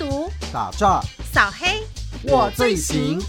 [0.00, 0.98] 毒、打诈、
[1.30, 1.82] 扫黑，
[2.22, 3.20] 我最行。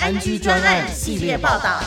[0.00, 1.78] 安居专案系列报道。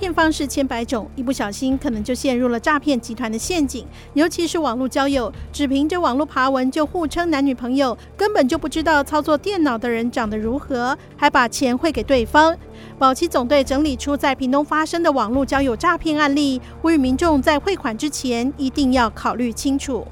[0.00, 3.84] 骗方式千百种，一不小心可能就陷入了诈骗集团的陷阱。
[4.14, 12.56] 尤其是网络交友，只凭着网络爬文就互称男女朋友，根本就不知道操作电脑的人长得如何，还把钱汇给对方。
[12.98, 20.06] 保期总队整理出在屏东发生的网络交友诈骗案例，呼吁民众在汇款之前一定要考虑清楚。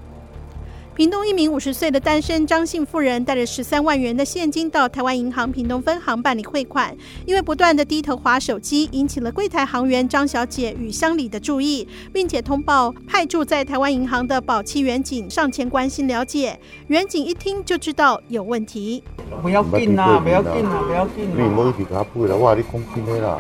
[0.99, 6.93] 屏东一名五十岁的单身张姓妇人带着十三万元的现金到台湾银行屏东分行办理汇款，
[7.25, 16.59] 因为不断的低头划手机，引起了柜台行员张小姐与乡里的注意，并且通报派驻在台湾银行的保期员警上前关心了解。
[16.89, 19.05] 员警一听就知道有问题，
[19.41, 23.39] 不要紧啦，不要紧啦，不要紧你唔好去甲背啦，我你讲真的啦，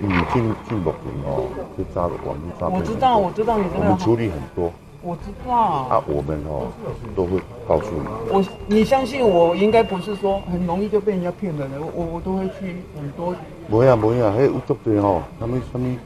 [0.00, 1.46] 你进进目前哦，
[1.78, 2.80] 就诈网络诈骗。
[2.80, 4.72] 我知道，我知道你我们处理很多。
[5.02, 6.68] 我知道啊，我们哦
[7.16, 8.04] 都会告诉你。
[8.30, 11.80] 我你相信我，应该不是说很容易就被人家骗了的。
[11.80, 13.34] 我我都会去很多。
[13.66, 15.96] 没啊没啊，迄有足多吼，什么什么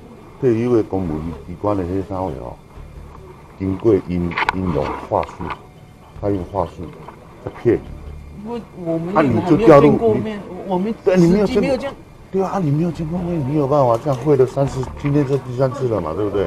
[0.41, 2.55] 退休的公务机关的迄三位哦，
[3.59, 5.43] 经过因因用话术，
[6.21, 6.85] 他用话术
[7.45, 7.81] 在骗。
[8.47, 11.91] 我我们啊，你就掉入面，我们对，你没有没有见。
[12.31, 16.47] 对啊，你没有见过面，你有办法这样会了三次，今天这第三次了嘛，对不对？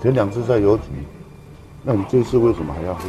[0.00, 0.84] 前两次在邮局。
[1.84, 3.02] 那你这次为什么还要汇？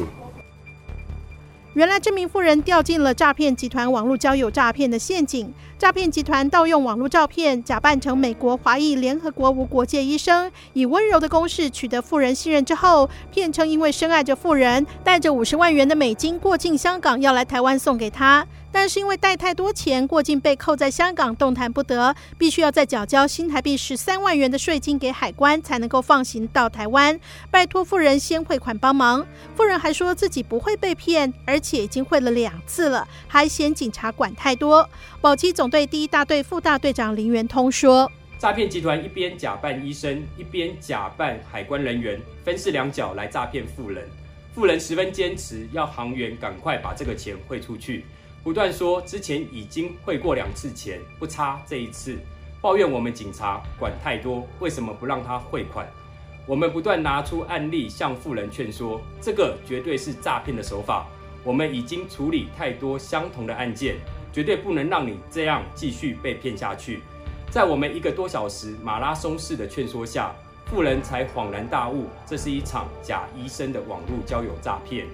[1.74, 5.54] 原来这名妇人掉进了诈骗集团网络交友诈骗的陷阱。
[5.78, 18.48] 诈骗集团盗用网络照片，假扮成美国华裔联合国无国界医生，以温柔的攻势取得妇人信任之后，骗称因为深爱着妇人，带着五十万元的美金过境香港，要来台湾送给她。
[18.76, 27.18] 但是因为带太多钱，过境被扣在香港，动弹不得，必须要再缴交新台币十三万元的税金给海关，才能够放行到台湾。
[27.50, 29.26] 拜托富人先汇款帮忙。
[29.56, 34.90] 富人还说自己不会被骗，而且已经汇了两次了，还嫌警察管太多。
[35.22, 44.06] 保期总队第一大队副大队长林元通说：“诈骗集团一边假扮医生，一边假扮海关人员，分饰两角来诈骗富人。
[44.54, 48.04] 富人十分坚持要行员赶快把这个钱汇出去。”
[48.46, 52.16] 不断说之前已经汇过两次钱，不差这一次，
[52.62, 55.84] 抱怨我们警察管太多，为什么不让他汇款？
[56.46, 61.08] 我们不断拿出案例向富人劝说，这个绝对是诈骗的手法。
[61.44, 63.96] 我们已经处理太多相同的案件，
[64.32, 67.02] 绝对不能让你这样继续被骗下去。
[67.50, 70.32] 在我们一个多小时马拉松式的劝说下，
[70.68, 75.08] 富人才恍然大悟，这是一场假医生的网络交友诈骗。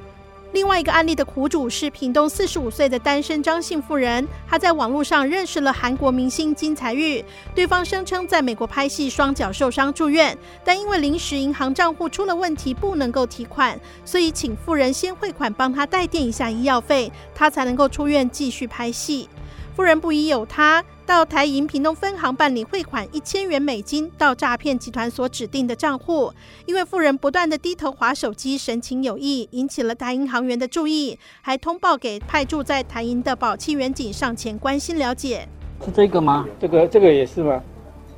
[0.53, 7.23] 另外一个案例的苦主是屏东四十五岁的单身张姓妇人，她在网络上认识了韩国明星金财玉，
[7.56, 19.29] 对方声称在美国拍戏双脚受伤住院，但因为临时银行账户出了问题不能够提款，所以请妇人先汇款帮他代垫一下医药费，他才能够出院继续拍戏。
[19.74, 26.32] 夫人不疑有他，到台银屏东分行办理汇款一千元美金到诈骗集团所指定的账户。
[26.66, 35.48] 因为富人不断的低头划手机，神情有异，引起了台银行员的注意，还通报给派驻在台银的保期员警上前关心了解。
[35.86, 36.46] 是这个吗？
[36.60, 37.64] 这个这个也是吗？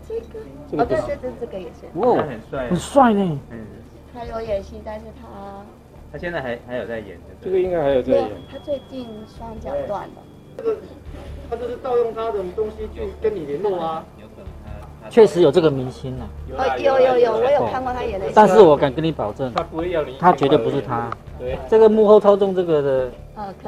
[0.08, 0.16] 这
[0.76, 2.00] 个哦，对对对，这个也是。
[2.00, 3.40] 哇，很帅，很帅呢。
[3.52, 3.60] 嗯，
[4.12, 5.64] 他有演戏，但是他
[6.12, 7.20] 他现在还还有在演。
[7.44, 8.32] 这个应该还有在演。
[8.52, 10.16] 他最近双脚断了。
[10.58, 10.76] 这个。
[11.50, 14.04] 他就是盗用他的东西去跟你联络啊，
[15.08, 16.26] 确实有这个明星啊。
[16.58, 18.26] 哦，有有有，我有看过他演的。
[18.34, 21.12] 但是我敢跟你保证，他不会要你，他绝对不是他。
[21.38, 23.12] 对，这个幕后操纵这个的，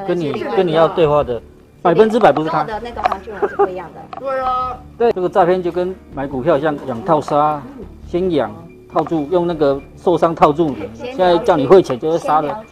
[0.04, 1.40] 跟你跟你要对话的，
[1.80, 2.64] 百分之百不是他。
[2.64, 4.18] 的那个黄俊文是不一样的。
[4.18, 7.62] 对啊，对，这个诈骗就跟买股票一样养套杀，
[8.08, 8.50] 先养
[8.92, 12.64] 套住，用那个受伤套住你，现在叫你汇钱就会杀了。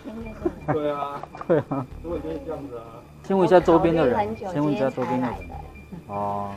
[0.72, 1.86] 对啊， 对啊。
[2.02, 2.93] 如果就是这样子啊。
[3.26, 5.36] 先问一下周边的人，先问一下周边的人。
[6.08, 6.50] 哦，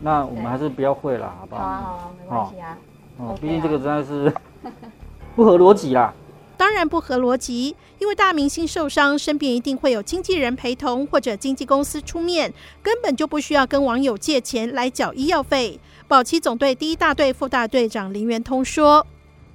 [0.00, 1.62] 那我们还是不要会了，好不好？
[1.62, 2.78] 好好，没关系啊。
[3.16, 4.32] 哦，毕竟这个真的是
[5.34, 6.12] 不合逻辑啦。
[6.58, 15.80] 当然不合逻辑，因为大明星受伤，身边一定会有经纪人陪同或者经纪公司出面，根本就不需要跟网友借钱来缴医药费。
[16.06, 19.06] 保期总队第一大队副大队长林元通说：“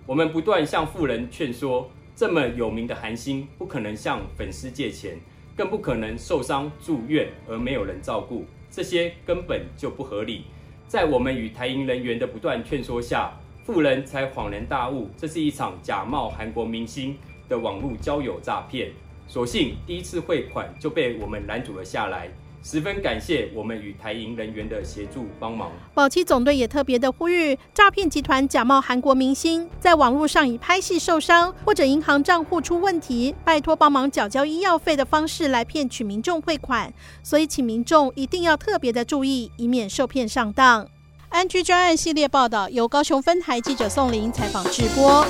[0.07, 5.17] 我们不断向富人劝说，这么有名的韩星不可能向粉丝借钱。”
[5.57, 10.43] 更不可能受伤住院而没有人照顾，这些根本就不合理。
[10.87, 13.33] 在我们与台银人员的不断劝说下，
[13.65, 17.17] 富人才恍然大悟，这是一场假冒韩国明星
[17.49, 18.91] 的网络交友诈骗。
[19.27, 22.29] 所幸第一次汇款就被我们拦阻了下来。
[22.69, 25.71] 十分感谢我们与台银人员的协助帮忙。
[25.93, 36.93] 保期总队也特别的呼吁，诈骗集团假冒韩国明星，在网络上以拍戏受伤或者银行账户出问题，拜托帮忙缴交医药费的方式来骗取民众汇款，
[37.23, 40.85] 所以请民众一定要特别的注意，以免受骗上当。
[41.29, 45.25] 安居专案系列报道由高雄分台记者宋玲采访直播。